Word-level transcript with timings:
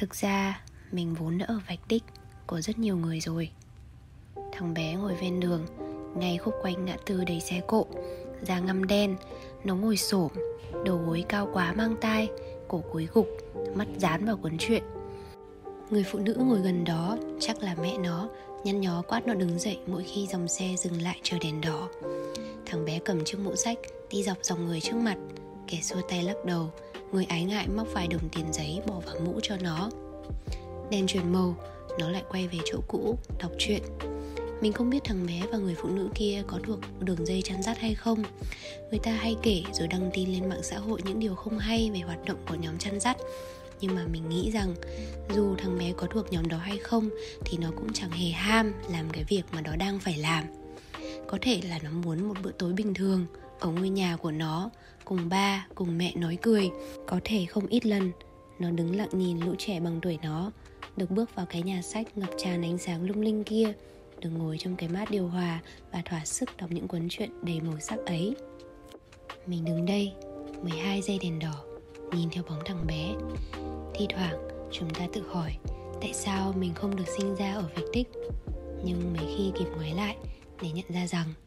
Thực 0.00 0.14
ra, 0.14 0.60
mình 0.92 1.14
vốn 1.14 1.38
đã 1.38 1.46
ở 1.46 1.60
vạch 1.68 1.88
đích 1.88 2.02
của 2.46 2.60
rất 2.60 2.78
nhiều 2.78 2.96
người 2.96 3.20
rồi 3.20 3.50
Thằng 4.52 4.74
bé 4.74 4.94
ngồi 4.94 5.14
ven 5.14 5.40
đường, 5.40 5.66
Ngay 6.16 6.38
khúc 6.38 6.54
quanh 6.62 6.84
ngã 6.84 6.96
tư 7.06 7.24
đầy 7.24 7.40
xe 7.40 7.60
cộ, 7.66 7.86
Da 8.42 8.58
ngăm 8.58 8.86
đen, 8.86 9.16
Nó 9.64 9.74
ngồi 9.74 9.96
xổm, 9.96 10.30
Đầu 10.84 10.96
gối 10.96 11.24
cao 11.28 11.48
quá 11.52 11.72
mang 11.72 11.96
tai, 12.00 12.28
Cổ 12.68 12.82
cúi 12.92 13.08
gục, 13.14 13.28
Mắt 13.74 13.86
dán 13.98 14.24
vào 14.24 14.36
cuốn 14.36 14.56
chuyện. 14.58 14.82
Người 15.90 16.04
phụ 16.04 16.18
nữ 16.18 16.36
ngồi 16.38 16.60
gần 16.60 16.84
đó, 16.84 17.18
Chắc 17.40 17.62
là 17.62 17.76
mẹ 17.82 17.98
nó, 17.98 18.28
Nhăn 18.64 18.80
nhó 18.80 19.02
quát 19.02 19.26
nó 19.26 19.34
đứng 19.34 19.58
dậy 19.58 19.78
mỗi 19.86 20.04
khi 20.04 20.26
dòng 20.26 20.48
xe 20.48 20.74
dừng 20.78 21.02
lại 21.02 21.20
chờ 21.22 21.38
đèn 21.38 21.60
đỏ 21.60 21.88
Thằng 22.66 22.84
bé 22.84 22.98
cầm 23.04 23.24
chiếc 23.24 23.38
mũ 23.38 23.56
sách 23.56 23.78
Đi 24.10 24.22
dọc 24.22 24.38
dòng 24.42 24.66
người 24.66 24.80
trước 24.80 24.96
mặt, 24.96 25.16
Kẻ 25.66 25.78
xua 25.82 26.00
tay 26.08 26.22
lắc 26.22 26.44
đầu 26.44 26.70
Người 27.12 27.24
ái 27.24 27.44
ngại 27.44 27.68
móc 27.68 27.88
vài 27.92 28.08
đồng 28.08 28.28
tiền 28.28 28.52
giấy 28.52 28.80
bỏ 28.86 29.00
vào 29.06 29.16
mũ 29.24 29.40
cho 29.42 29.56
nó. 29.60 29.90
Đèn 30.90 31.06
chuyển 31.06 31.32
màu, 31.32 31.56
Nó 31.98 32.10
lại 32.10 32.22
quay 32.28 32.48
về 32.48 32.58
chỗ 32.64 32.80
cũ, 32.88 33.18
Đọc 33.38 33.50
truyện. 33.58 33.82
Mình 34.60 34.72
không 34.72 34.90
biết 34.90 35.04
thằng 35.04 35.26
bé 35.26 35.42
và 35.52 35.58
người 35.58 35.74
phụ 35.74 35.88
nữ 35.88 36.08
kia 36.14 36.42
có 36.46 36.58
thuộc 36.66 36.78
đường 37.00 37.26
dây 37.26 37.42
chăn 37.42 37.62
dắt 37.62 37.78
hay 37.78 37.94
không. 37.94 38.22
Người 38.90 38.98
ta 39.02 39.12
hay 39.12 39.36
kể 39.42 39.62
rồi 39.72 39.88
đăng 39.88 40.10
tin 40.14 40.32
lên 40.32 40.48
mạng 40.48 40.62
xã 40.62 40.78
hội 40.78 41.00
những 41.04 41.18
điều 41.18 41.34
không 41.34 41.58
hay 41.58 41.90
về 41.94 42.00
hoạt 42.00 42.24
động 42.24 42.38
của 42.48 42.54
nhóm 42.54 42.78
chăn 42.78 43.00
dắt. 43.00 43.16
Nhưng 43.80 43.94
mà 43.94 44.06
mình 44.12 44.28
nghĩ 44.28 44.50
rằng, 44.50 44.74
dù 45.34 45.54
thằng 45.56 45.78
bé 45.78 45.92
có 45.96 46.06
thuộc 46.10 46.32
nhóm 46.32 46.48
đó 46.48 46.56
hay 46.56 46.78
không, 46.78 47.08
thì 47.44 47.58
nó 47.58 47.70
cũng 47.76 47.92
chẳng 47.92 48.10
hề 48.10 48.30
ham 48.30 48.72
làm 48.92 49.10
cái 49.10 49.24
việc 49.24 49.42
mà 49.52 49.60
nó 49.60 49.76
đang 49.76 49.98
phải 49.98 50.16
làm. 50.18 50.44
Có 51.26 51.38
thể 51.40 51.60
là 51.68 51.78
nó 51.82 51.90
muốn 51.90 52.28
một 52.28 52.34
bữa 52.42 52.52
tối 52.52 52.72
bình 52.72 52.94
thường 52.94 53.26
ở 53.60 53.68
ngôi 53.68 53.88
nhà 53.88 54.16
của 54.16 54.30
nó, 54.30 54.70
cùng 55.04 55.28
ba, 55.28 55.66
cùng 55.74 55.98
mẹ 55.98 56.12
nói 56.16 56.38
cười. 56.42 56.70
Có 57.06 57.20
thể 57.24 57.46
không 57.46 57.66
ít 57.66 57.86
lần, 57.86 58.12
nó 58.58 58.70
đứng 58.70 58.96
lặng 58.96 59.08
nhìn 59.12 59.40
lũ 59.40 59.54
trẻ 59.58 59.80
bằng 59.80 59.98
tuổi 60.02 60.18
nó, 60.22 60.52
được 60.96 61.10
bước 61.10 61.34
vào 61.34 61.46
cái 61.46 61.62
nhà 61.62 61.82
sách 61.82 62.18
ngập 62.18 62.30
tràn 62.38 62.62
ánh 62.62 62.78
sáng 62.78 63.06
lung 63.06 63.20
linh 63.20 63.44
kia, 63.44 63.72
được 64.20 64.30
ngồi 64.30 64.58
trong 64.58 64.76
cái 64.76 64.88
mát 64.88 65.10
điều 65.10 65.28
hòa 65.28 65.60
và 65.92 66.02
thỏa 66.04 66.24
sức 66.24 66.56
đọc 66.56 66.70
những 66.72 66.88
cuốn 66.88 67.08
truyện 67.08 67.30
đầy 67.42 67.60
màu 67.60 67.80
sắc 67.80 67.98
ấy. 68.06 68.34
Mình 69.46 69.64
đứng 69.64 69.86
đây 69.86 70.12
12 70.62 71.02
giây 71.02 71.18
đèn 71.22 71.38
đỏ, 71.38 71.64
nhìn 72.12 72.30
theo 72.30 72.44
bóng 72.48 72.60
thằng 72.64 72.86
bé. 72.86 73.14
Thi 73.94 74.06
thoảng, 74.08 74.48
chúng 74.72 74.90
ta 74.90 75.06
tự 75.12 75.22
hỏi, 75.28 75.56
tại 76.00 76.12
sao 76.14 76.54
mình 76.58 76.74
không 76.74 76.96
được 76.96 77.08
sinh 77.18 77.36
ra 77.36 77.54
ở 77.54 77.68
vạch 77.74 77.84
tích 77.92 78.08
nhưng 78.84 79.14
mấy 79.16 79.34
khi 79.36 79.52
kịp 79.58 79.66
ngoái 79.76 79.94
lại, 79.94 80.16
để 80.62 80.68
nhận 80.74 80.84
ra 80.88 81.06
rằng 81.06 81.34